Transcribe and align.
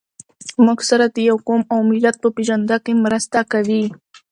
موږ 0.65 0.79
سره 0.89 1.05
د 1.15 1.17
يوه 1.29 1.41
قوم 1.47 1.61
او 1.73 1.79
ملت 1.89 2.15
په 2.21 2.29
پېژنده 2.35 2.77
کې 2.85 2.93
مرسته 3.05 3.39
کوي. 3.51 3.83